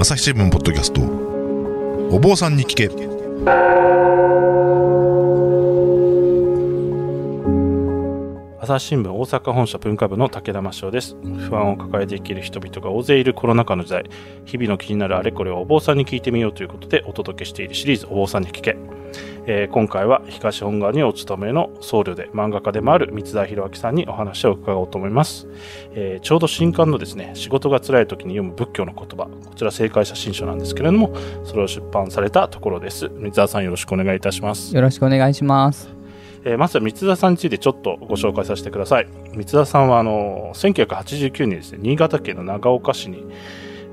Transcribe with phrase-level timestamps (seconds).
[0.00, 1.00] 朝日新聞ポッドキャスト。
[2.14, 2.86] お坊さんに聞け。
[8.60, 11.16] 朝日新聞大阪本社文化部の武田真翔です。
[11.48, 14.04] 不安を抱えて生きる人々が大勢いるコロナ禍の時代。
[14.44, 18.76] 日々の気になるあれこれをお坊さんに聞いてみようということでお届けしているシリーズお坊さんに聞け。
[19.50, 25.48] えー、今回は東本願にお勤めの僧侶で漫画家でもある三田博明さんにお話を伺おうと思います、
[25.94, 29.24] えー、ちょうど新刊のですね仕事が辛い時に読む仏教の言葉。
[29.48, 31.14] こちら正解写真書なんですけれども
[31.44, 33.08] それを出版されたところです。
[33.08, 34.74] 三田さんよろしくお願いいたします。
[34.74, 35.88] よろしくお願いします。
[36.44, 39.08] えー、まずは三田さんについてちょっとご紹介させてください。
[39.34, 43.24] 三田さんはあの1989年ですね新潟県の長岡市に、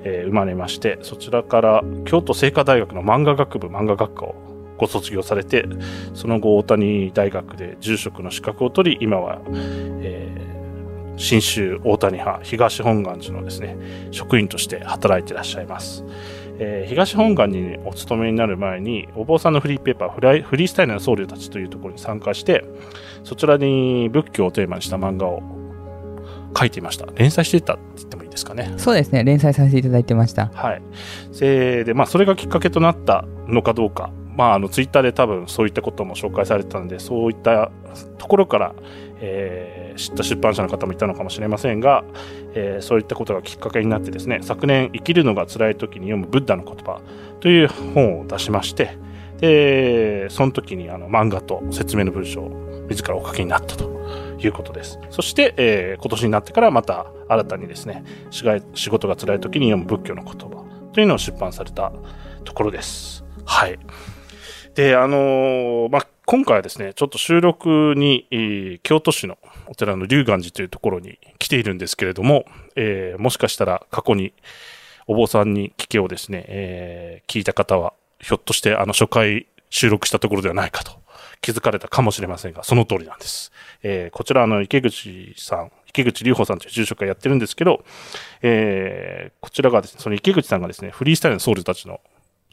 [0.04, 5.66] えー、生まれましてそちらから京都精華大学の漫画学部漫画学科をご卒業されて、
[6.14, 9.42] その後大谷大学で住職の資格を取り、今は、
[10.02, 13.78] えー、新州大谷派東本願寺のですね、
[14.12, 16.04] 職員として働いていらっしゃいます。
[16.58, 22.64] えー、東本願にお勤めになる前に、お坊さんのフリーペーパーフライ、フリースタイルの僧侶たちというところに参加して、
[23.24, 25.44] そちらに仏教をテーマにした漫画を
[26.58, 27.08] 書いていました。
[27.16, 28.74] 連載してたって言ってもいいですかね。
[28.78, 29.24] そうですね。
[29.24, 30.50] 連載させていただいてました。
[30.54, 30.82] はい。
[31.40, 37.72] で、まあ、それがきっかけとなったのかどうかまあ、あの、ツイッターで多分そういったことも紹介されてたので、そういった
[38.18, 38.76] ところから、
[39.22, 42.04] えー、知った出版社の方もいたのかもしれませんが、
[42.54, 47.02] えー、そういったことがきっかけになってですね、昨年、生きるのが辛い時に読むブッダの言葉
[47.40, 48.98] という本を出しまして、
[49.40, 53.90] で、その時にあの漫画と説明の文章を自らお書きになったと
[54.40, 55.00] いうことです。
[55.10, 61.92] そして、えー、今年になってからまた新たにですね、仕事が辛い時に読む仏教の言葉というのを出版された
[62.44, 63.26] ところです。
[63.46, 63.78] はい。
[64.76, 69.38] で、あのー、まあ、今回はですね、ちょっと収録に、えー、京都市の
[69.68, 72.46] お寺の龍岩寺というところに来ているんですけれども、
[72.76, 74.34] えー、もしかしたら過去に
[75.08, 80.92] お坊さんに聞けをですね、えー、聞いた方は、ひょっとしてあの初回収録したところではないかと
[81.42, 83.54] 気づかれたかもしれませんが、その通りなんです。
[83.82, 87.86] えー、こちらの池口さん、池口隆法さんという住職がやってるんですけど、
[88.42, 92.02] えー、こちらがですね、その池口さんがですね、フリースタイルの僧侶たちの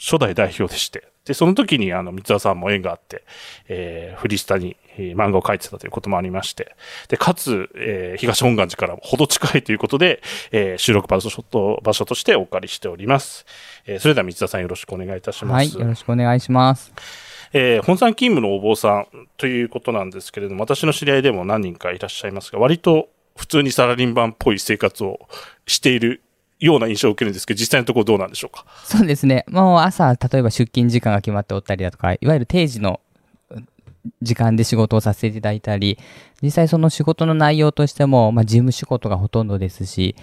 [0.02, 3.22] 初代代表でして、で、その時にあの、三沢さんも縁があって、
[3.68, 6.74] えー、フリスタに、えー、漫画を描いてたということもありまして、
[7.06, 10.20] で、かつ、えー、東本願寺からほど近いということで、
[10.50, 13.46] えー、収録場所と場所としてお借りしております。
[13.86, 15.76] えー、それでは三沢さんよろしくお願いいたします。
[15.76, 16.92] はい、よろしくお願いします。
[17.52, 25.20] えー、本山勤務のお坊さんということなんですけれども、私の知り合いでも何人かいらっしゃいますが、割と普通にサラリーマンっぽい生活を
[25.66, 26.22] している
[26.62, 28.64] ような印象を受けるんですけど、実際のところどうなんでしょうか？
[28.84, 29.44] そうですね。
[29.48, 33.00] もう朝、例えば出勤時間が決まっておったりだとか、いわゆる定時の
[34.22, 35.98] 時間で仕事をさせていただいたり、
[36.40, 40.16] 実際その仕事の内容としても、まあ、事務仕事がほとんどですし、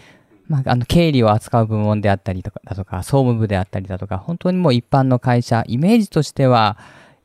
[0.47, 6.77] まあ、あの、経理を扱う部門であったりとか、だとか、総務部であったりだとか、本当にもう一般の会社、イメージとしては、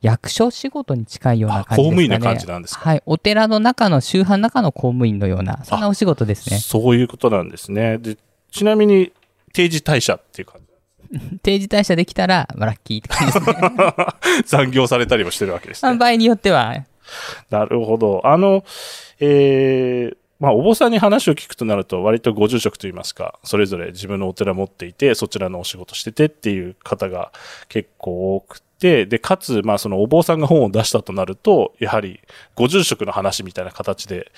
[0.03, 1.83] 役所仕事に近いような感じですかね。
[1.83, 2.91] 公務員な感じなんですか？
[2.91, 3.03] はい。
[3.07, 6.59] お寺の中の、宗派の中の公務員のような、そんなお仕事ですね。
[6.59, 7.97] そういうことなんですね。
[7.97, 8.19] で、
[8.55, 9.13] ちなみに、
[9.53, 11.39] 定時退社っていう感じ。
[11.43, 13.57] 定時退社できたら、まあ、ラッキーって感じですね。
[14.47, 15.97] 残業されたりもしてるわけですね。
[15.99, 16.85] 場合によっては。
[17.51, 18.21] なるほど。
[18.25, 18.65] あの、
[19.19, 27.33] えー、まあ、お坊さんに話を聞くとなると、割とご住職といいますか、それぞれ自分のお寺持っていて、そちらのお仕事しててっていう方が
[27.69, 32.21] 結構多くて、で、かつ、まあ、そのお坊さんが本を出したとなると、やはり、
[32.55, 34.31] ご住職の話みたいな形で、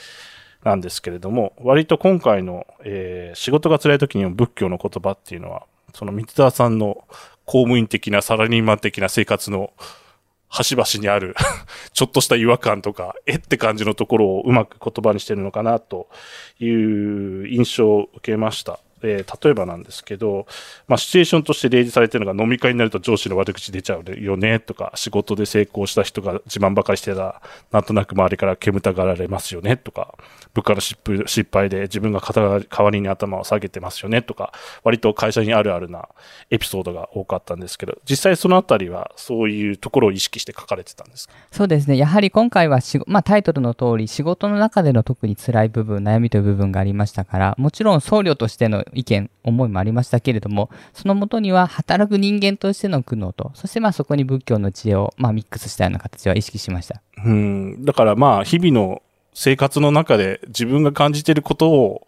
[0.66, 5.62] なんですけれども、割と今回の、えー、仕事が辛い時にも仏教の言葉っていうのは、
[5.94, 7.04] その三沢さんの
[7.44, 9.72] 公務員的なサラリーマン的な生活の
[10.48, 11.36] 端々にある
[11.94, 16.08] ちょっとした違和感とか、えって感じのところをうまく言葉にしてるのかなと
[16.58, 18.80] いう印象を受けました。
[19.06, 20.46] えー、例えばなんですけど、
[20.88, 30.14] まあ、シチュエーションとして例示されてるのが飲み会になると上司の悪口出ちゃうよねとか、仕事で成功した人が自慢ばかりしてたら、なんとなく周りから煙たがられますよねとか、
[30.54, 30.96] 部下の失
[31.52, 34.52] 敗で自分が肩代わりに頭を下げてますよねとか、
[34.84, 36.08] 割と会社にあるあるな
[36.50, 41.34] エピソードが多かったんですけど、実際そのあたりはそういうところを意識して書かれてたんですか？
[41.50, 41.96] そうですね。
[41.96, 57.02] やはり今回はしまあ、タイトルの通り、仕事の中での特に辛い部分、悩みという部分がありましたから、もちろん僧侶としての意見、思いもありましたけれども、そのもとには働く人間としての苦悩と、そしてまあそこに仏教の知恵をまあミックスしたような形は意識しました。
[57.24, 57.84] うん。
[57.84, 59.02] だからまあ日々の
[59.34, 62.06] 生活の中で自分が感じていることを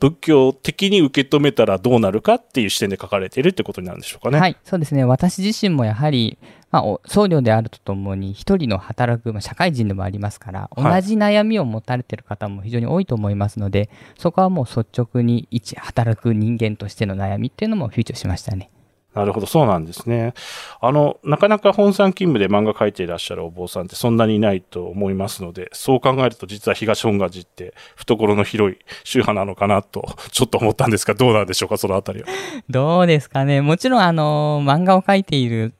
[0.00, 4.38] 仏教的に受け止めたらどうなるかっていう視点で書かれているってことになるんでしょうかね。
[4.38, 5.04] はい、そうですね。
[5.04, 6.36] 私自身もやはり、
[6.70, 13.88] まあ、僧侶であるとともに、一人の働く、まあ、社会人でもありますから、同じ悩みを持たれている方も非常に多いと思いますので、
[14.18, 18.70] そこはもう率直に一働く人間としての悩みっていうのもフィーチャーしましたね。
[19.14, 20.34] なるほど、そうなんですね。
[20.80, 32.26] あの、なかなか本山勤務で漫画描いていらっしゃるお坊さんってそんなにいないと思いますので、そう考えると実は東本願寺って懐の広い宗派なのかなと、ちょっと思ったんですが、どうなんでしょうか、そのあたりは。
[32.68, 33.60] どうですかね。
[33.60, 35.74] もちろん、あの、漫画を描いている、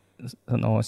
[0.48, 0.82] その、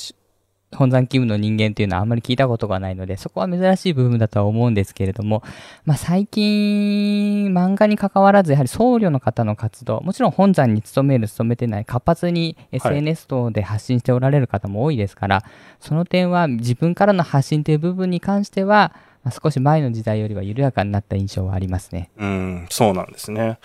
[0.73, 5.43] 本山勤務の人間っていうのはあんまり聞いたことがないので、そこは珍しい部分だとは思うんですけれども、
[5.85, 15.45] まあ最近、漫画に関わらず、やはり僧侶の方の活動、もちろん本山に勤める、勤めてない、活発に SNS 等で発信しておられる方も多いですから、
[15.81, 18.93] その点は自分からの発信という部分に関しては、
[19.23, 22.11] まあ少し前の時代よりは緩やかになった印象はありますね。
[22.19, 23.59] うん、そうなんですね。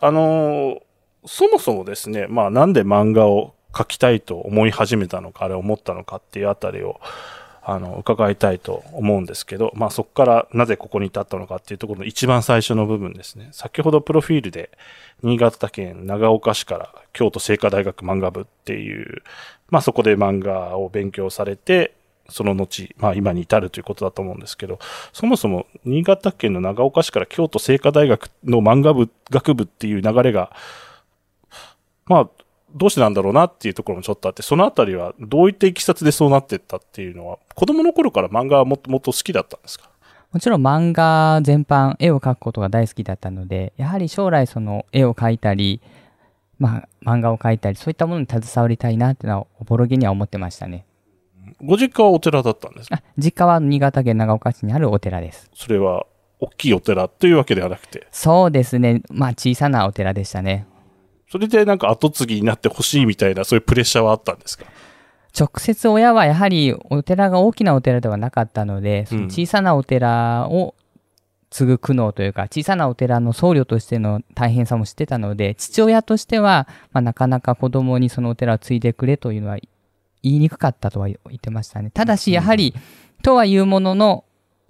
[0.00, 0.80] あのー
[1.26, 7.00] そもそもですね、まあなんで漫画を描きたいと思い始めたのか、あれ思ったのかっていうあたりを、
[7.62, 13.48] あの、伺いたいと思うんですけど、まあそこからなぜここに至ったのかっていうところの一番最初の部分ですね。
[13.52, 14.70] 先ほどプロフィールで、
[15.22, 19.22] 新潟県長岡市から京都精華大学漫画部っていう、
[19.68, 21.94] まあそこで漫画を勉強されて、
[22.30, 24.78] その後、まあ今に至るということだと思うんですけど、
[25.12, 30.50] そもそも新潟県の長岡市から京都精華大学の漫画部、学部っていう流れが、
[32.06, 32.28] まあ、
[32.74, 39.90] どうしてなんだろうなっていうところもちょっとあって、そのあたりはどういったいきさつでそうなっていったっていうのは、子供の頃から漫画はもっともっと好きだったんですか？
[40.32, 45.80] もちろん漫画全般、絵を描くことが大好きだったので、やはり将来その絵を描いたり、
[46.58, 50.86] まあ漫画を描いたり、そういったものに携わりたいなっていうのは、おぼろげには思ってましたね。
[51.62, 52.96] ご実家はお寺だったんですか？
[52.96, 55.50] あ、実家は新潟県長岡市にあるお寺です。
[55.54, 56.06] それは、
[56.38, 59.02] 大きいお寺というわけではなくて、そうですね。
[59.10, 60.66] まあ小さなお寺でしたね。
[61.30, 64.64] それでなんか後継ぎになってほしいみたいな、そういうプレッシャーはあったんですか？
[65.38, 70.74] 直接親はやはりお寺が大きなお寺ではなかったので、その小さなお寺を
[71.50, 79.58] 継ぐ苦悩というか、小さなお寺の僧侶としての大変さも知ってたので、父親としては、まあ、なかなか子供にそのお寺を継いでくれというのは
[80.22, 81.90] 言いにくかったとは言ってましたね。
[81.90, 82.74] ただし、やはり、
[83.22, 84.24] とはいうものの、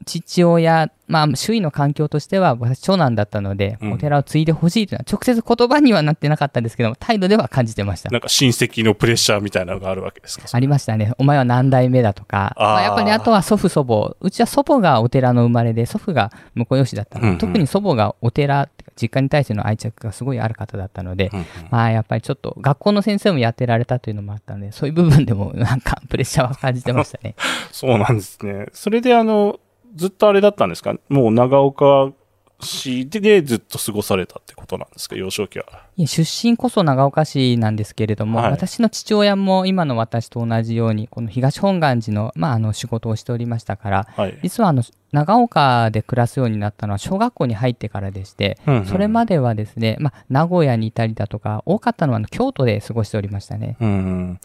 [0.06, 8.10] 父親、まあ、周囲の環境としては、私、長男だったので、うんお寺を継いでほしいというのは、直接言葉にはなってなかったですけども、態度では感じてました。
[8.10, 10.46] なんか親戚のプレッシャーみたいなのがあるわけですか？
[10.50, 11.12] ありましたね。
[11.18, 12.54] お前は何代目だとか。
[12.56, 14.16] あーまあやっぱりあとは祖父祖母。
[14.20, 18.68] うちは祖母がお寺の生まれで、祖父が婿養子だったので、うんうん特に祖母がお寺
[19.00, 27.34] 実家に対しての愛着がすごいある方だったので、うんうんまあやっぱりちょっと学校の先生もやってられたというのもあったので、そういう部分でもなんかプレッシャーは感じてましたね。
[27.72, 28.66] そうなんですね。
[28.72, 29.58] それであの、
[29.94, 30.94] ずっとあれだったんですか？
[31.08, 32.12] もう長岡
[32.60, 35.16] 市でずっと過ごされたってことなんですか？
[35.16, 35.66] 幼少期は。
[36.06, 44.38] 出身こそ長岡市なんですけれども、はい私の父親も今の私と同じように、この東本願寺の,、まああの仕事をしておりましたから、はい。
[44.42, 44.82] 実はあの
[45.12, 53.76] 長岡で暮らすようになったのは小学校に入ってからでして、うんうんそれまではですね、まあ、名古屋にいたりだとか、多かったのは京都で過ごしておりましたね。
[53.80, 54.40] うんうん。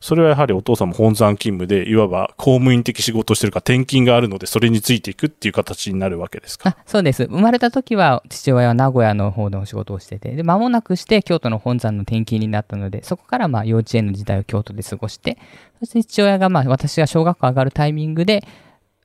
[0.00, 6.70] それはやはりお父さんも本山勤務で、いわば公務員的仕事をしてるから転勤があるので、それについていくっていう形になるわけですか？
[6.70, 7.24] あそうです。
[7.24, 15.36] 生まれた時は父親は名古屋の方のお仕事をしてて、で、間もなくして京都の本山の転勤になったので、そこからまあ幼稚園の時代を京都で過ごして、
[15.80, 18.44] そして父親がまあ私が小学校上がるタイミングで、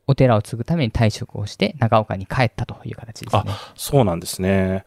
[0.08, 3.44] お寺を継ぐために退職をして長岡に帰ったという形ですね。
[3.76, 4.84] そうなんですね。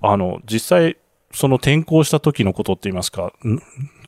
[0.00, 0.96] あの、実際、
[1.32, 3.58] その転校した時のことって言いますか、ん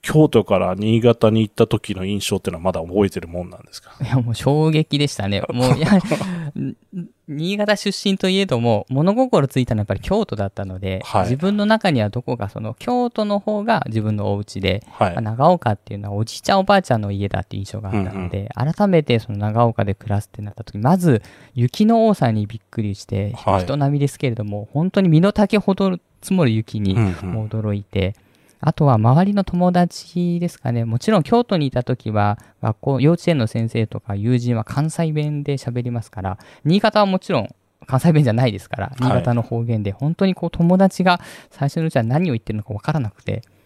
[0.03, 3.93] 京都から新潟に行った時の印象っていうのはまだ覚えてるもんなんですか？
[4.03, 5.43] いや、もう衝撃でしたね。
[5.51, 6.01] もう、いや、ん
[7.37, 11.23] 新潟出身といえども、物心ついたのはやっぱり京都だったので、はい。
[11.25, 15.13] 自分の中にはどこかその、京都の方が自分のお家で、はい。
[15.15, 15.21] まあ。
[15.21, 21.23] 長岡っていうのはおじいちゃんおばあちゃんの家だっていう印象があったので、改めてその長岡で暮らすってなった時、まず
[21.55, 23.63] 雪の多さにびっくりして、はい。
[23.63, 27.33] 人並みですけれども、本当に身の丈ほど積もる雪にうんうん。
[27.33, 28.15] もう驚いて、
[28.65, 30.85] あとは周りの友達ですかね。
[30.85, 37.55] もちろん京都にいた時は、学校、幼稚園の先生とか友人は関西弁で喋りますから、新潟はもちろん
[37.87, 43.62] 関西弁じゃないですから、新潟の方言で、本当にこう友達が最初のうちは何を言ってるのかわからなくて、うん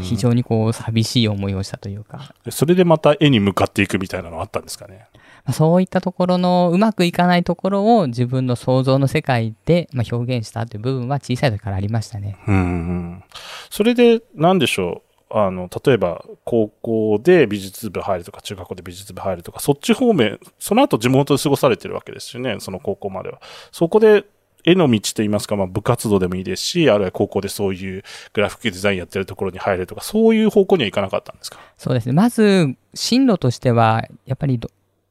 [0.00, 5.06] 非常にこう寂しい思いをしたというか、それでまた絵に向かっていくみたいなのあったんですかね？
[5.44, 12.38] まあそういったところのうまくいかないところを自分の想像の世界でまあ表現したという部分は小さい時からありましたね。
[12.48, 13.24] うんうん。
[13.70, 15.34] それで、なんでしょう？
[15.34, 23.40] あの、例えば、高校で美術部入るとか、中学校で美術部入るとか、そっち方面、その後地元で過ごされてるわけですよね、その高校までは。
[23.70, 24.26] そこで、
[24.64, 28.02] 絵の道といいますか、まあ、部活動でもいいですし、あるいは高校でそういう
[28.32, 31.58] グラフィックデザインやってるところに入るとか、そういう方向にはいかなかったんですか？
[31.76, 32.12] そうですね。
[32.12, 34.60] まず、進路としては、やっぱり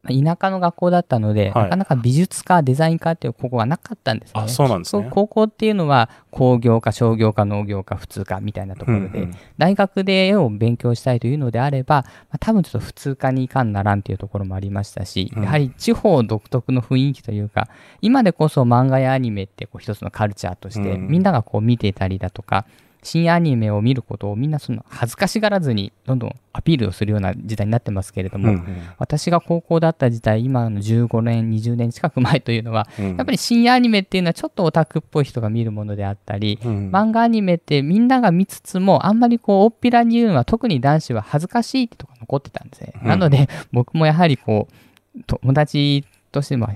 [0.07, 1.63] 田舎の学校だったので、はい。
[1.65, 4.41] なかなか美術科、デザイン科っていう高校がなかったんですね。
[4.41, 5.07] あそうなんですね。
[5.11, 15.43] 高校っていうのは工業科、商業科、農業科、普通科みたいなところで、うんうん大学で絵を勉強したいというのであれば、まあ、多分ちょっと普通科に行かんならんっていうところもありましたし、うん。
[15.43, 17.67] やはり地方独特の雰囲気というか、
[18.01, 21.07] 今でこそ漫画やアニメってこう一つのカルチャーとして、うん。
[21.07, 22.65] みんながこう見ていたりだとか、
[23.03, 28.65] 新アニメを見ることをみんなその恥ずかしがらずにどんどんアピールをするような時代になってますけれども、うんうん。
[28.97, 33.17] 私が高校だった時代、今の15年、20年近く前というのは、うん。
[33.17, 36.89] やっぱり新アニメっていうのはちょっとオタクっぽい人が見るものであったり、うん。
[36.91, 42.93] 漫画アニメってみんなが見つつも、あんまりこう、おっぴらに言うのは特に男子は恥ずかしいってとこが残ってたんですね。
[43.01, 43.07] うん。
[43.07, 46.67] なので、僕もやはりこう、友達としても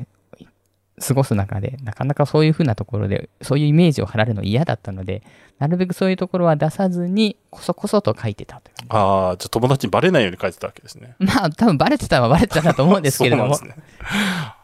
[1.01, 5.23] 過ごす中で、なかなかそういうふうなところで、そういうイメージを貼られるの嫌だったので、
[5.59, 8.75] なるべくそういうところは出さずに、こそこそと書いてたという。
[8.89, 11.15] ああ、じゃあ友達にバレないように書いてたわけですね。
[11.19, 13.95] まあ、多分バレてたのはバレてたなと思うんですけれども そう、なんですね。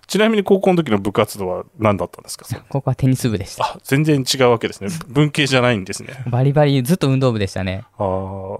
[0.08, 2.46] ちなみに高校の時の部活動は何だったんですか？
[2.68, 3.64] ここはテニス部でした。
[3.64, 4.90] あ、全然違うわけですね。
[5.08, 6.10] 文系じゃないんですね。
[6.28, 7.84] バリバリずっと運動部でしたね。
[7.98, 8.04] あ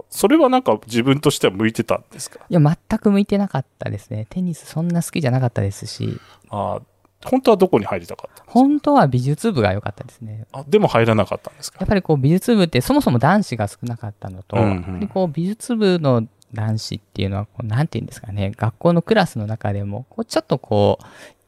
[0.10, 2.40] それはなんか自分としては向いてたんですか？
[2.48, 4.26] いや、全く向いてなかったですね。
[4.30, 6.82] テニスそんな好きじゃなかったですし、ああ、
[7.28, 10.46] 本当はどこに入りたかった本当は美術部が良かったですね。
[10.52, 11.78] あ、でも入らなかったんですか？
[11.80, 21.04] やっぱりこう美術部ってそもそも男子が少なかったのと、うんうんやっぱりこう美術部の男子っていうのはこう、なんていうんですかね、学校のクラスの中でも、こうちょっとこう、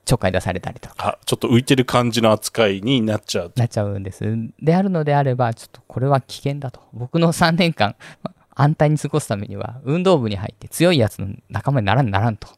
[0.06, 3.52] ちょっかい出されたりとか、あ、ちょっと浮いてる感じの扱いになっちゃう。
[3.56, 4.24] なっちゃうんです。
[4.62, 6.80] であるのであれば、ちょっとこれは危険だと。
[6.94, 12.48] 僕の3年間、ま安泰に過ごすためには、運動部に入って強いやつの仲間にならんならんと。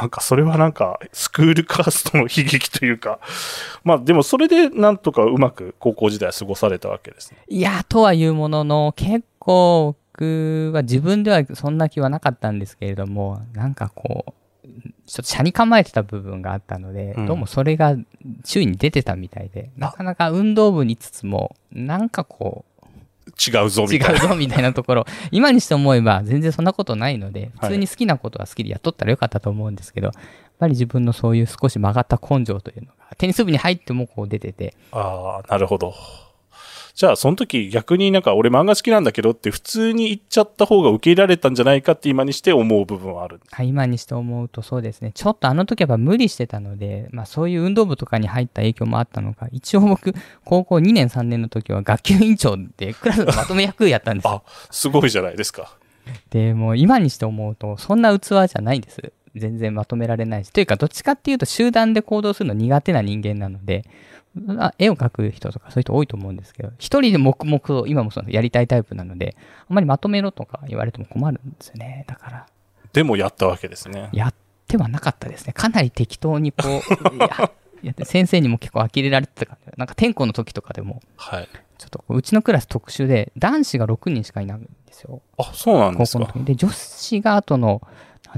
[0.00, 3.20] なんかそれはなんかスクールカーストの悲劇というか、
[3.82, 7.38] まあでもそれでなんとかうまく高校時代は過ごされたわけですね。
[7.48, 14.68] いや、とはいうものの、結構僕は自分ではそんな気はなかったんですけれども、なんかこう、
[15.06, 17.26] ちょっと車に構えてた部分があったので、うん。
[17.26, 17.96] どうもそれが
[18.44, 22.73] 周囲に出てたみたいで、なかなか運動部にいつつも、なんかこう、
[23.34, 24.28] 違うぞ違みたいうな。
[24.28, 30.14] ぞみたいなところ、今にして思えば全然そんなことないので、はい普通に好きなことは好きでやっとったらよかったと思うんですけど、やっ
[30.58, 35.94] ぱり自分のそういう少し曲がった根性というのが、テニス部に入ってもこう出てて、ああ、なるほど。
[36.94, 43.40] じゃあその時逆になんか俺漫画好きなんだけどって普通に言っちゃった方が受け入れられたんじゃないかって今にして思う部分はある。
[43.50, 45.10] はい今にして思うとそうですね。
[45.12, 54.44] ちょっとあの時はやっぱ無理してたので、まあそういう運動部とかに入った影響もあったのか、一応僕、高校2年3年の時は学級委員長でクラスのまとめ役やったんですよ。
[54.46, 55.76] あ、すごいじゃないですか。
[56.30, 59.12] で、もう今にして思うと、そんな器じゃないです。
[59.34, 60.52] 全然まとめられないし。
[60.52, 63.84] というか、どっちかっていうと集団で行動するの苦手な人間なので、
[64.58, 69.36] あ絵を描く人とかそういう人多いと思うんですけど、一人で黙々と今もそうやりたいタイプなので、
[69.68, 72.04] あんまりまとめろとか言われても困るんですよね。
[72.08, 72.46] だから。
[72.92, 74.08] でもやったわけですね。
[74.12, 74.34] やっ
[74.66, 75.52] てはなかったですね。
[75.52, 76.70] かなり適当にこう、
[77.84, 81.48] いや先生にも結構呆れられてたから、なんか天候の時とかでも、はい。
[81.76, 85.22] ちょっとうちのクラス特殊で、男子が6人しかいないんですよ。
[85.38, 86.18] あ、そうなんですか。
[86.20, 86.44] 高校の時に。
[86.46, 87.82] で、女子があとの、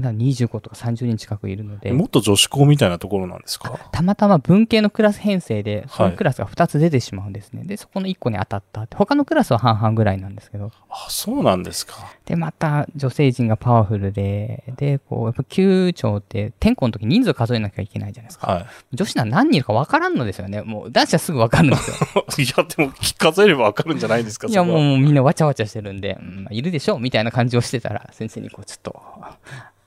[0.01, 3.89] なんだ25とか30人近くいるので、もっと女子校みたいなところなんですか？
[3.91, 7.63] たまたま文系のクラス編成で、そはいのクラスが2つ出てしまうんですね。
[7.63, 8.95] で、そこの1個に当たったって。
[8.95, 11.95] 他のクラスは半々ぐらいなんですけど、あ、そうなんですか。
[12.25, 18.47] で、また女性陣がパワフルで、で、こう、やっぱ級長って、天候の時人数数えなきゃいけないじゃないですか。
[18.47, 20.61] は女子なら何人いるか分からんのですよね。
[20.61, 22.25] もう男子はすぐ分かるんですよ。
[22.37, 22.41] い。
[22.43, 29.01] いや、でも、数えればわかるんじゃないですか、いやもうみんなわちゃわちゃしてるんで、うんまあいるでしょうみたいな感じをしてたら、先生にこうちょっと、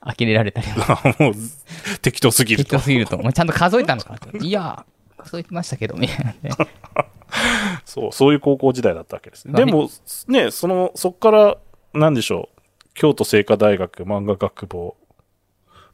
[0.03, 0.67] 呆れられたり、
[1.19, 1.33] もう、
[2.01, 2.83] 適当すぎると適当。
[2.83, 4.37] すぎると、ちゃんと数えたのかと。
[4.37, 4.85] いや、
[5.17, 6.51] 数えてましたけど、みたいなね。
[7.85, 9.53] そう、そういう高校時代だったわけですね。
[9.53, 9.89] まあでも、
[10.27, 11.57] ね、その、そっから、
[11.93, 12.61] なんでしょう。
[12.93, 14.97] 京都精華大学漫画学部を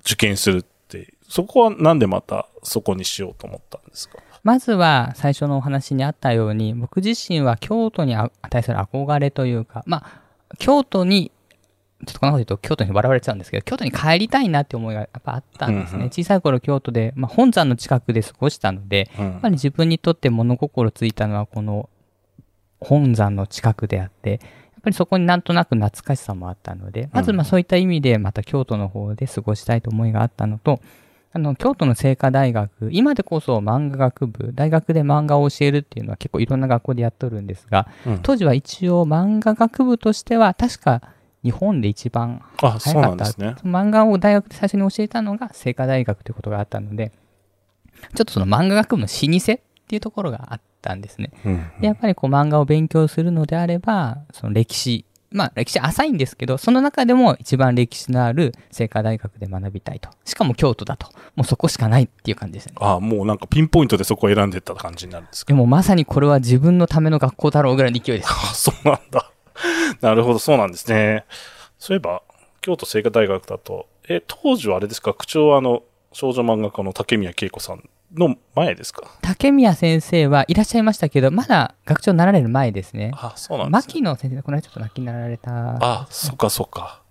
[0.02, 4.18] 受験するって、そこはなんでまたそこにしようと思ったんですか？
[4.44, 10.22] まずは、最初のお話にあったように、僕自身は京都にあ対する憧れというか、まあ、
[10.58, 11.32] 京都に、
[12.06, 15.98] ちょっとこんなこと言うと京都に笑われちゃうんですけど、京都に帰りたいなって思いがやっぱあったんですね。
[15.98, 16.08] うんうん。
[16.10, 19.26] 小さい頃京都で、まあ、本山の近くで過ごしたので、うん。
[19.26, 21.90] やっぱり自分にとって物心ついたのはこの
[22.80, 24.40] 本山の近くであって、やっ
[24.84, 30.80] ぱりそこになんとなく懐かしさもあったので、まずまあそういった意味でまた京都の方で過ごしたいと思いがあったのと、
[31.34, 38.20] あの、京都の聖華大学、今でこそ漫画学部、大学で漫画を教えるっていうのは結構いろんな学校でやっとるんですが、うん。
[38.22, 41.02] 当時は一応漫画学部としては確か
[41.44, 43.08] 日本で一番あ、そう早かった。
[43.08, 43.56] なんですね。
[43.64, 47.12] 漫画を大学で最初に教えたのが聖華大学ということがあったので、
[48.16, 51.32] ちょっとその漫画学部の老舗っていうところがあったんですね。
[51.46, 60.10] うんでやっぱりこう漫画を勉強するのであれば、その歴史まあ歴史浅いんですけど、その中でも一番歴史のある清華大学で学びたいと。
[60.26, 61.08] しかも京都だと。
[61.36, 62.74] もうそこしかないっていう感じですね。
[62.78, 65.50] ああ、もうなんかピンポイントでそこを選んでった感じになるんですか？
[65.50, 68.30] でもまさにこれは自分のための学校だろうぐらいの勢いです。
[68.32, 69.27] あ、そうなんだ。
[70.02, 71.26] なるほど、そうなんですね。
[71.78, 72.22] そういえば、
[72.62, 75.84] 京都精華大学だと、え、当時はあれですか、区長はあの、
[76.14, 79.04] 少女漫画家の竹宮恵子さんの前ですか？
[79.22, 83.12] 竹宮先生はいらっしゃいましたけど、まだ学長になられる前ですね。
[83.16, 83.94] あ、そうなんですね。
[83.94, 85.52] 牧野先生、この間ちょっと亡きになられた。
[85.80, 87.02] あ、そっかそっか。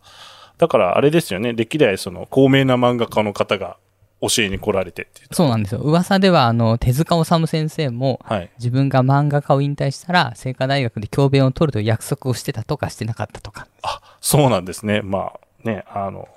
[0.58, 3.76] だからあれですよね、歴代その高名な漫画家の方が
[4.20, 5.22] 教えに来られてって。
[5.32, 5.80] そうなんですよ。
[5.80, 8.50] 噂では、あの、手塚治虫先生も、はい。
[8.58, 13.66] 自分が漫画家を引退したら、清華大学で教鞭を取るという約束をしてたとかしてなかったとか。
[13.82, 15.02] あ、そうなんですね。
[15.02, 16.28] まあね、あの、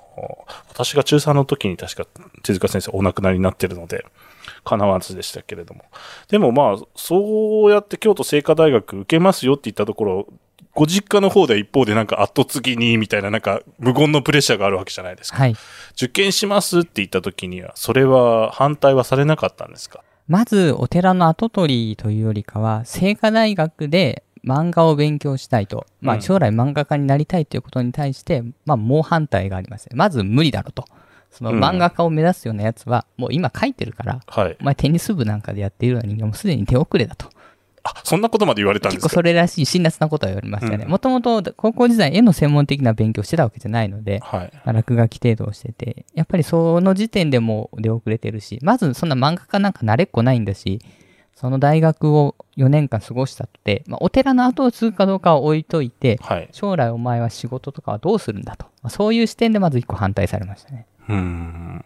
[0.68, 2.06] 私が中3の時に確か
[2.42, 4.04] 手塚先生お亡くなりになってるので、
[4.64, 5.84] 叶わずでしたけれども。
[6.28, 10.26] でもまあ、そうやって京都精華大学受けますよって言ったところ、
[10.74, 15.38] ご実家の方では一方でなんか後継ぎにみたいななんか無言のプレッシャーがあるわけじゃないですか。
[15.38, 15.56] はい。
[15.92, 20.02] 受験しますって言った時には、それは反対はされなかったんですか？
[20.28, 25.86] まず、お寺の跡取りというよりかは、清華大学で漫画を勉強したいと。
[26.00, 29.96] まあ、うん将来漫画家になりたいということに対して、まあ、猛反対がありますね。
[29.96, 30.84] まず、無理だろと。
[31.32, 34.56] そのうん漫画家を目指すようなやつは、もう今書いてるから、はい。
[34.60, 37.28] お前テニス部なんかでやっているような人間はもうすでに手遅れだと。
[37.94, 40.84] あ、そんなことまで言われたんで結構すかそれらしい辛辣なことは言われましたね。
[40.84, 44.50] うんもともと高校時代絵の専門的な勉強をしてたわけじゃないので、はい。
[44.64, 50.80] まあ落書き程度をしてて、やっぱりその時点でもう出遅れてるし、まずそんな漫画家なんか慣れっこないんだし、
[51.34, 56.48] その大学を4年間過ごしたって、まあ、お寺の後を継ぐかどうかは置いといて、はい。
[56.52, 58.66] 将来お前は仕事とかはどうするんだと。
[58.82, 60.86] まあそういう視点でまず一個反対されましたね。
[61.08, 61.84] うーん。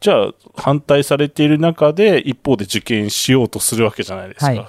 [0.00, 4.46] じゃあ、反対されている中で、一方で受験しようとするわけじゃないですか。
[4.46, 4.66] はい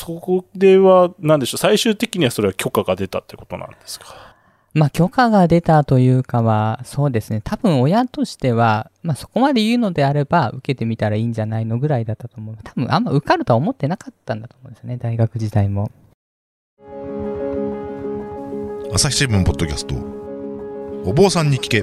[0.00, 4.36] そこでは、なんでしょう、最終的にはそれは許可が出たってことなんですか？
[4.72, 7.40] まあ許可が出たというかは、そうですね。
[7.42, 12.56] 多分親としては、まあそこまで言うのであれば、受けてみたらいいんじゃないのぐらいだったと思う。
[12.62, 14.98] 多分あんま受かるとは思ってなかったんだと思うんですよね。
[14.98, 15.90] 大学時代も。
[18.94, 19.96] 朝日新聞ポッドキャスト
[21.04, 21.82] お坊さんに聞け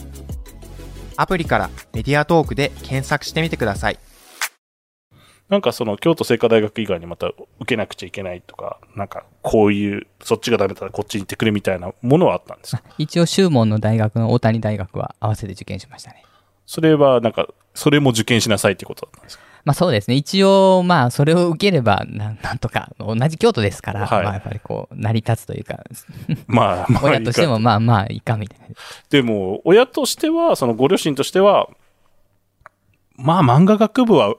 [1.21, 3.99] アプリからメディアトークで検索してみてください。
[5.49, 12.83] なんかその京都精華大学以外にまた受けなくちゃいけないとか、なんかこういう、そっちがダメだったらこっちに行ってくれみたいなものはあったんですか？
[12.97, 16.23] 一応、修門の大学の大谷大学は合わせて受験しましたね。
[16.65, 19.43] それはなんか、それも受験しなさいってことだったんですか？
[19.63, 20.15] まあそうですね。
[20.15, 25.83] 一応、まあそれを受ければ、ななんとか、同じ京都ですから、はいまあやっぱりこう、成り立つというか、
[26.47, 28.75] まあ、まあ、 親としてもまあまあいいかみたいな。
[29.09, 31.67] でも、親としては、そのご両親としては、
[33.15, 34.35] まあ漫画学部は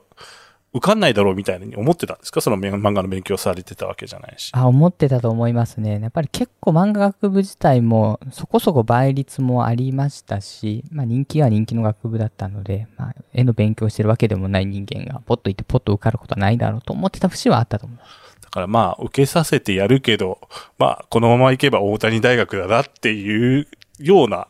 [0.73, 2.41] 受かんないだろうみたいに思ってたんですか？
[2.41, 4.49] そのめ漫画の勉強されてたわけじゃないし。
[4.53, 5.99] あ、思ってたと思いますね。
[6.01, 18.11] やっぱり結構漫画学部自体もそこそこ倍率もありましたし、まあ人気は人気の学部だったので、まあ絵の勉強してるわけでもない人間がポッと行ってポッと受かることはないだろうと思ってた節はあったと思います。
[18.41, 20.39] だからまあ、受けさせてやるけど、
[20.77, 23.67] まあ、このまま行けば大谷大学だなっていう
[23.99, 24.47] ような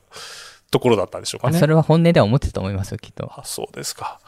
[0.74, 1.58] ところだったんでしょうかね。
[1.58, 3.32] あそれは本音では思ってたと思いますよ、きっと。
[3.38, 4.20] あ、そうですか。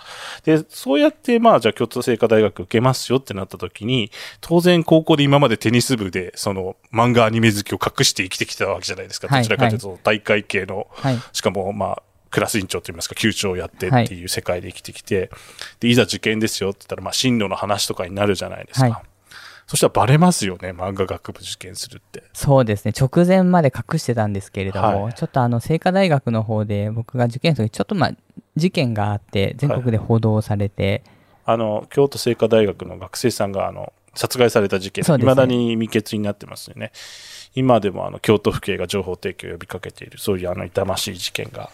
[0.44, 9.28] で、そうやって、まあ、じゃあ、京都精華大学受けますよってなった時に、当然、高校で今までテニス部で、その、漫画アニメ好きを隠して生きてきたわけじゃないですか。
[9.28, 11.18] はいどちらかというと、大会系の、はい。
[11.34, 15.32] しかも、まあ、クラス委員長といいますか、級長をやってっていう世界で生きてきて、
[15.80, 18.90] で、いざ受験ですよって言ったら、まあ、進路の話とかになるじゃないですか。
[18.90, 19.14] はい
[19.67, 22.23] そしたらバレますよね、漫画学部受験するって。
[22.34, 22.93] そうですね。
[22.99, 28.12] 直前まで隠してたんですけれども、はいちょっとあの、清華大学の方で僕が受験する時、ちょっとまあ、
[28.56, 31.04] 事件があって、全国で報道されて、
[31.45, 36.91] あの、京都精華大学の学生さんが、あの、殺害された事件、そうですね未だに未決になってますよね。
[37.54, 41.69] 今でも、あの、京都府警が情報提供を呼びかけている、そういう、あの、痛ましい事件が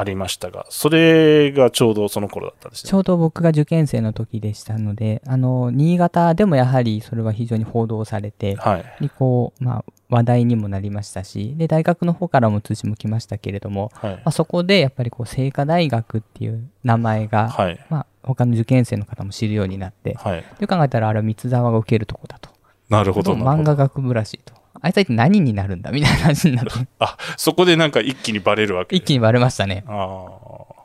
[0.00, 2.90] ありましたが、それがちょうどその頃だったんですね。
[2.90, 8.84] ちょうど僕が受験生の時でしたので、あの、新潟でもやはりそれは非常に報道されて、はい。
[9.00, 14.20] にこう、まあ、話題にもなりましたし、で、大学の方からも通知も来ましたけれども、はいま。
[14.24, 17.78] あ、そこでやっぱりこう、清華大学っていう名前が、はい。
[17.90, 20.44] まあ、他の受験生の方も知るようになって、はい。
[20.58, 22.50] で考えたらあれは三沢が受けるとこだと。
[22.88, 24.59] なるほど漫画学部らしいと。
[24.82, 29.84] あいつは一体何になるんだみたいな話になって、 あ、そこでなんか一気にバレるわけ一気にバレましたね。
[29.86, 30.82] ああ。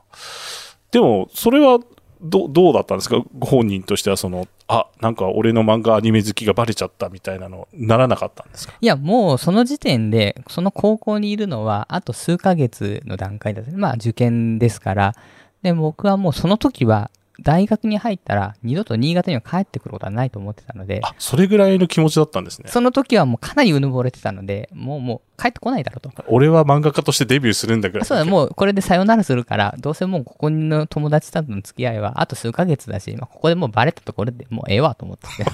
[0.91, 1.79] でも、それは、
[2.21, 3.17] ど、どうだったんですか？
[3.37, 8.73] ご本人としては、その、あ、なんか俺の漫画アニメ好きがバレちゃったみたいなの、ならなかったんですか？
[8.79, 13.71] いや、もうその時点で、その高校にいるのは、あと数ヶ月の段階だった。
[13.77, 15.15] まあ受験ですから。
[15.61, 22.69] で、僕はもうその時は、大学に入ったら、二度と新潟には帰ってくることはないと思ってたので、あ、それぐらいの気持ちだったんですね。
[22.69, 26.11] その時はもうかなりうぬぼれてたので、もうもう帰ってこないだろうと。
[26.27, 28.05] 俺は漫画家としてデビューするんだぐらい。
[28.05, 35.45] そうだ、もうこれでさよならするから、どうせもうここの友達との付き合いはあと数ヶ月だし、まあ、ここでもうバレたところでもうええわと思ってて、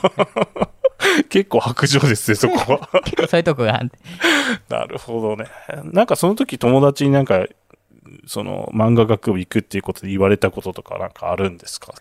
[1.29, 2.89] 結構白状ですね、そこは。
[3.03, 3.97] 結構そういうとこがあって。
[4.69, 5.45] なるほどね。
[5.85, 7.45] なんかその時友達になんか、
[8.25, 11.93] その漫画学部行くっていうことで言われたこととかなんかあるんですか？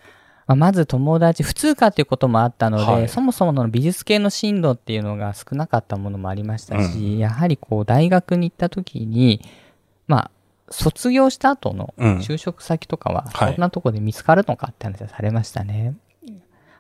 [0.47, 3.09] まあ、まず友達、普通科っていうこともあったので、はい。
[3.09, 9.43] そもそもの美術系の進路っていうのが少なかったものもありましたし、やはりこう大学に行った時に、
[10.09, 10.31] まあ、
[10.71, 12.19] 卒業した後のうん。
[12.19, 13.53] 就職先とかは、はい。
[13.53, 15.95] こんなとこで見つかるのかって話はされましたね。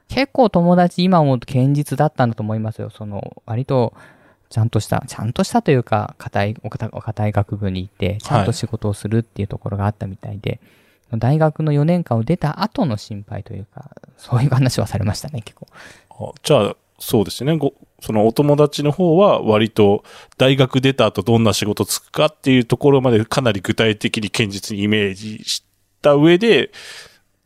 [0.08, 2.90] 結構友達、今思うと堅実だったんだと思いますよ。
[2.90, 3.94] その、割と、
[4.50, 10.60] ちゃんとした、ちゃんとしたというか、硬い、お堅い学部に行って、ちゃんと仕事をするっていうところがあったみたいで、
[11.16, 15.66] 大学の4年間を出た後の心配というか、そういう話はされましたね、結構。
[16.10, 17.56] あじゃあ、そうですね。
[17.56, 20.04] ごそのお友達の方は割と
[20.36, 25.64] 大学出た後どんな仕事つくかっていうところまでかなり具体的に堅実にイメージし
[26.02, 26.70] た上で、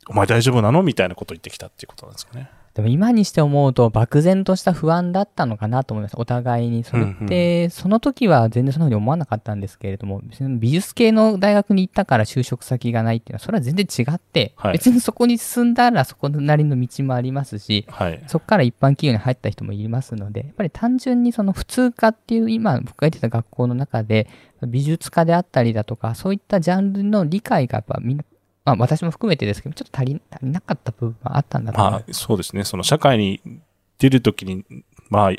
[0.08, 0.82] お前大丈夫なの？
[0.82, 2.50] みたいなことを言ってきたっていうことなんですかね。
[2.74, 6.16] でも今にして思うと漠然とした不安だったのかなと思います。
[6.18, 6.82] お互いに。
[6.82, 10.20] それって、その時は全然そんな風に思わなかったんですけれども、
[10.58, 18.20] 美術系の大学に行ったから就職先がないっていうのは、それは全然違って、はい別にそこに進んだらそこなりの道もありますし、はい。
[18.26, 24.26] そこから一般企業に入った人もいますので、やっぱり単純にその普通科っていう今僕が言ってた学校の中で、
[24.66, 28.24] 美術科であったりだとか、そういったジャンルの理解がやっぱみんな、
[28.64, 32.64] まあ私も含めてですけど、ちょっと足り足りなかった部分はあったんだと思いまあ、そうですね。
[32.64, 33.40] その社会に
[33.98, 34.64] 出るときに、
[35.10, 35.32] まあ、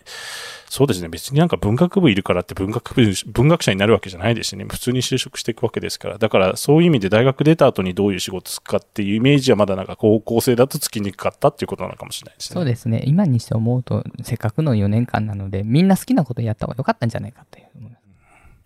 [0.69, 1.09] そうですね。
[1.09, 4.65] 別になんか文学部いるからって文学部、文学者になるわけじゃないですしね。
[4.65, 6.19] 普通に就職していくわけですから。
[6.19, 12.53] だからそういう意味で大学出た後にどういう仕事つくかっていうイメージはまだなんか高校生だとつきにくかったっていうことなのかもしれないですね。
[12.53, 13.01] そうですね。
[13.07, 17.65] 今にして思うと、せっかくの4年間なので、みんな好きなことやった方が良かったんじゃないかという。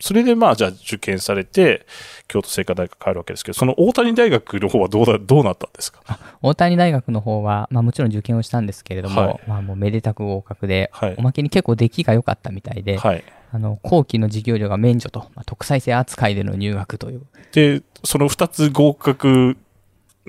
[0.01, 1.85] それでまあじゃあ受験されて、
[2.27, 6.01] 京都精華大学帰るわけですけど、その大谷大学の方はどうだ、どうなったんですか？
[6.41, 13.23] 大谷大学の方は、まあもちろん受験をしたんですけれども、はいまあもうめでたく合格で、はいおまけに結構出来が良かったみたいで、はい。
[13.51, 17.23] あの、後期の授業料が免除と、まあ、特裁生扱いでの入学という。
[17.51, 19.57] で、その二つ合格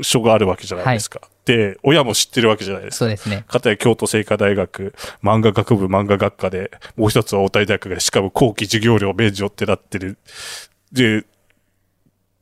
[0.00, 1.20] 書があるわけじゃないですか。
[1.50, 3.44] で、親も知ってるわけじゃないですかそうですね。
[3.48, 10.16] かたや京都精華大学漫画学部漫画学科で、もう一つは大谷大学で、しかも後期授業料免除ってなってる。
[10.92, 11.24] で、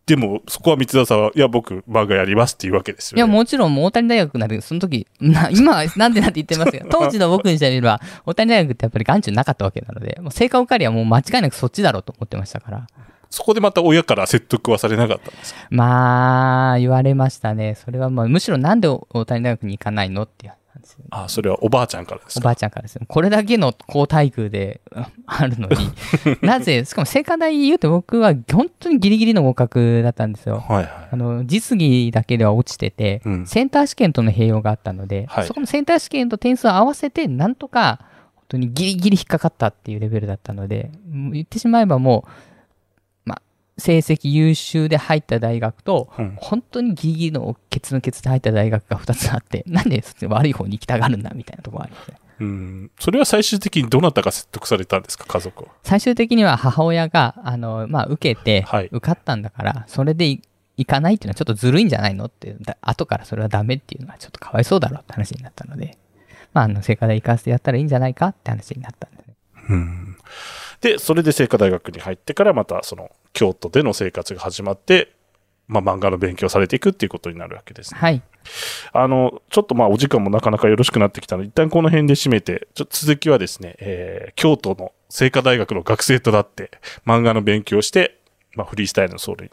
[0.04, 3.20] でも、そこは三田さんは、いや、僕、漫画やりますっていうわけですよ、ね。
[3.20, 12.86] いや、もちろん、大谷大学なんて、その時、な今はなんでなんて言ってますけど、 当時の僕にしてみれば、大谷大学ってやっぱり眼中なかったわけなので、もう成果受かりはもう間違いなくそっちだろうと思ってましたから。
[13.30, 15.60] そこでまた親から説得はされなかったんですか？
[15.70, 17.74] まあ、言われましたね。
[17.74, 20.58] それはまあ、むしろなんで大谷大学に行かないのっていう話。
[21.10, 22.40] あ、それはおばあちゃんからですか？
[22.40, 23.02] おばあちゃんからですよ。
[23.06, 25.76] これだけの高待遇でう んあるのに、
[26.40, 30.64] なぜ、しかも聖火大言うと僕は本当にギリギリの合格だったんですよ。
[30.66, 30.88] はいはい。
[31.12, 38.00] あの、実技だけでは落ちてて、うんセンター試験との併用があったので、はいそこのセンター試験と点数を合わせて、なんとか、
[38.36, 40.90] 本当にギリギリ引っかかったっていうレベルだったので、
[41.32, 42.47] 言ってしまえばもう、まあ、
[43.78, 52.18] 成績優秀で入った大学と、うん本当にギリギリのケツのケツで入った大学が2つあって、なんでそっち悪い方に行きたがるんだみたいなところがありますね。
[52.40, 52.90] うん。
[52.98, 55.70] それは最終的にどなたが説得されたんですか、家族は。
[55.82, 60.42] 最終的には母親が、あの、まあ、受けてはい、受かったんだから、それでい
[60.76, 65.98] 行かないっていうのはちょっとずるいんじゃないのって、だ後からそれはダメっていうのはちょっとかわいそうだろうって話になったので、
[66.54, 69.34] まあ、あの、聖火大行かせてやったらいいんじゃないかって話になったんですね。
[69.70, 70.16] うん。
[70.80, 75.12] で、それで清華大学に入ってからまたその京都での生活が始まって、
[75.66, 78.00] まあ漫画の勉強をされていくっていうことになるわけですね。
[78.00, 78.22] はい。
[78.92, 86.70] あの、ちょっとまあお時間もなかなかよろしくなってきたので、一旦この辺で締めて、ちょっと続きはですね、えー、京都の清華大学の学生となって
[87.06, 88.20] 漫画の勉強をして、
[88.54, 89.50] まあフリースタイルのソウルに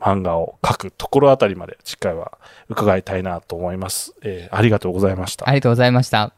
[0.00, 4.14] 漫画を描くところあたりまで次回は伺いたいなと思います。
[4.22, 5.48] えー、ありがとうございました。
[5.48, 6.32] ありがとうございました。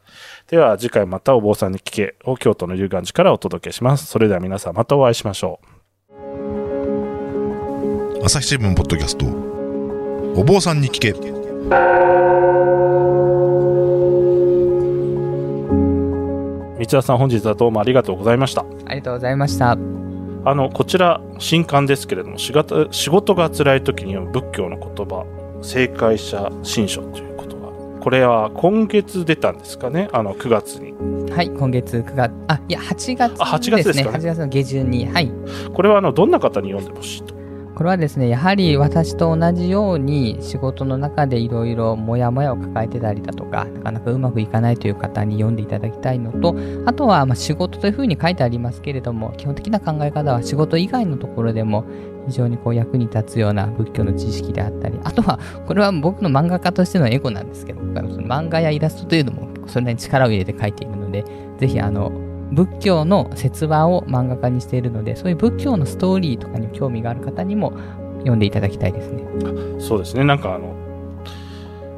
[0.47, 4.05] では次回またお坊さんに聞けを京都の龍岩寺からお届けします。
[4.05, 5.79] それでは皆さんまたお会いしましょう。
[8.23, 9.25] 朝日新聞ポッドキャスト
[10.39, 11.13] お坊さんに聞け
[16.79, 18.65] 三田さん本日はどうもありがとうございました。
[18.85, 19.98] ありがとうございました。
[20.45, 25.25] あの、こちら、新刊ですけれども、仕事仕事が辛い時に読む仏教の言葉、
[25.61, 30.07] 正解者新書ということが、これは今月出たんですかね？
[30.13, 30.93] あの、9月に。
[31.31, 33.35] はい、今月9月、あ、いや、8月ですね。
[33.39, 35.05] あ8月ですかね8月の下旬に。
[35.07, 35.31] はい。
[35.73, 37.38] これはあの、どんな方に読んでほしいと？
[37.79, 51.85] これはですね、やはり私と同じように仕事の中でいろいろモヤモヤを抱えてたりだとか、なかなかうまくいかないという方に読んでいただきたいのと、あとはま仕事というふうに書いてありますけれども、基本的な考え方は仕事以外のところでも
[52.27, 61.23] 非常にこう役に立つような仏教の知識であったり、あとはこれは僕の漫画家としてのエゴなんですけど、僕はその漫画やイラストというのもそれなりに力を入れて書いているので、
[61.59, 62.11] ぜひあの、
[62.51, 67.73] 仏教の説話を漫画家にしているので、そういう仏教のストーリーとかに興味がある方にも
[68.19, 69.23] 読んでいただきたいですね。
[69.79, 70.23] そうですね。
[70.23, 70.73] なんかあの、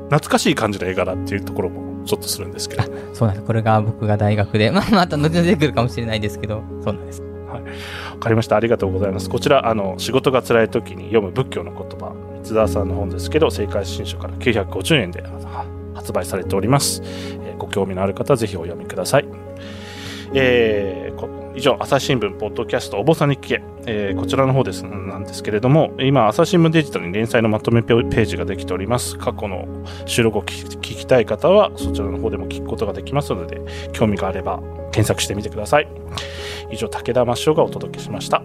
[0.06, 2.84] 懐かしい感じの絵柄っていうところもちょっとするんですけど。
[3.14, 3.48] そうなんです。
[3.48, 7.22] これが僕が大学で、 まあ、また後々出てくるかもしれないですけど、そうなんです。
[7.22, 8.56] わかりました。
[8.56, 9.30] ありがとうございます。
[9.30, 17.02] こちら、あの、仕事が辛い時に読む仏教の言葉、三田さんの本ですけど、正解新書から950円であ発売されております。
[17.04, 19.41] えーご興味のある方はぜひお読みください。
[20.34, 29.18] えー以上、朝日新聞、ポッドキャスト、お坊さんに聞け、えーこちらの方です、なんですけれども、今、朝日新聞デジタルに連載のまとめページができております。
[29.18, 29.68] 過去の
[30.06, 33.60] 収録を聞きたい方は、そちらの方でも聞くことができますので、
[33.92, 35.88] 興味があれば検索してみてください。
[36.72, 38.42] 以上、武田真翔がお届けしました。